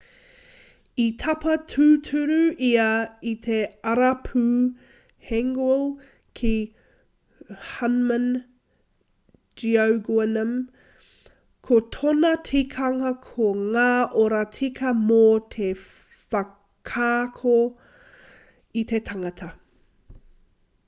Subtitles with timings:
[1.01, 2.85] i tapa tūturu ia
[3.31, 3.57] i te
[3.91, 4.45] arapū
[5.31, 5.83] hanguel
[6.39, 6.53] ki
[7.73, 8.25] hunmin
[9.65, 10.55] jeongeum
[11.69, 13.87] ko tōna tikanga ko ngā
[14.25, 15.21] oro tika mō
[15.59, 15.71] te
[16.33, 17.55] whakaako
[18.83, 19.55] i te tangata